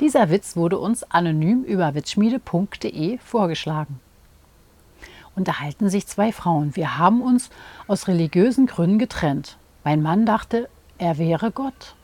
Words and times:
Dieser 0.00 0.28
Witz 0.28 0.56
wurde 0.56 0.78
uns 0.78 1.10
anonym 1.10 1.64
über 1.64 1.94
witzschmiede.de 1.94 3.16
vorgeschlagen. 3.18 3.98
Unterhalten 5.34 5.88
sich 5.88 6.06
zwei 6.06 6.32
Frauen. 6.32 6.76
Wir 6.76 6.98
haben 6.98 7.22
uns 7.22 7.48
aus 7.86 8.06
religiösen 8.06 8.66
Gründen 8.66 8.98
getrennt. 8.98 9.56
Mein 9.84 10.02
Mann 10.02 10.26
dachte, 10.26 10.68
er 10.98 11.16
wäre 11.16 11.50
Gott. 11.50 11.94